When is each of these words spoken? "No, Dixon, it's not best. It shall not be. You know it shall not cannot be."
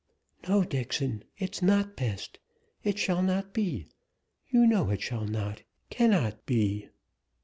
"No, 0.47 0.63
Dixon, 0.63 1.23
it's 1.37 1.61
not 1.61 1.95
best. 1.95 2.39
It 2.83 2.97
shall 2.97 3.21
not 3.21 3.53
be. 3.53 3.87
You 4.49 4.65
know 4.65 4.89
it 4.89 4.99
shall 5.01 5.25
not 5.27 5.61
cannot 5.91 6.43
be." 6.47 6.89